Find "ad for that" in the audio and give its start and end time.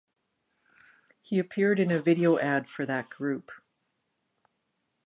2.39-3.11